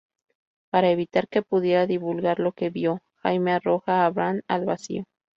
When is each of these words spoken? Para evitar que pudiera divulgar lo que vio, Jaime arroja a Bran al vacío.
Para 0.71 0.89
evitar 0.89 1.27
que 1.27 1.43
pudiera 1.43 1.85
divulgar 1.85 2.39
lo 2.39 2.53
que 2.53 2.71
vio, 2.71 3.01
Jaime 3.21 3.51
arroja 3.51 4.03
a 4.03 4.09
Bran 4.09 4.41
al 4.47 4.65
vacío. 4.65 5.03